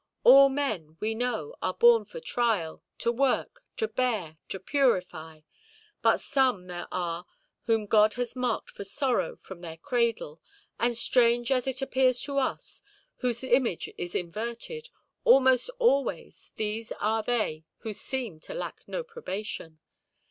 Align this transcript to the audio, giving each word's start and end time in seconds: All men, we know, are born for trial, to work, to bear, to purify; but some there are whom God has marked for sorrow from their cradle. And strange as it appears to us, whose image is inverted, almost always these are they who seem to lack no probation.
All 0.23 0.49
men, 0.49 0.97
we 0.99 1.13
know, 1.13 1.55
are 1.61 1.75
born 1.75 2.05
for 2.05 2.19
trial, 2.19 2.81
to 2.97 3.11
work, 3.11 3.63
to 3.77 3.87
bear, 3.87 4.39
to 4.49 4.59
purify; 4.59 5.41
but 6.01 6.19
some 6.19 6.65
there 6.65 6.87
are 6.91 7.27
whom 7.67 7.85
God 7.85 8.15
has 8.15 8.35
marked 8.35 8.71
for 8.71 8.83
sorrow 8.83 9.35
from 9.43 9.61
their 9.61 9.77
cradle. 9.77 10.41
And 10.79 10.97
strange 10.97 11.51
as 11.51 11.67
it 11.67 11.83
appears 11.83 12.19
to 12.21 12.39
us, 12.39 12.81
whose 13.17 13.43
image 13.43 13.91
is 13.95 14.15
inverted, 14.15 14.89
almost 15.23 15.69
always 15.77 16.51
these 16.55 16.91
are 16.93 17.21
they 17.21 17.65
who 17.81 17.93
seem 17.93 18.39
to 18.39 18.55
lack 18.55 18.81
no 18.87 19.03
probation. 19.03 19.77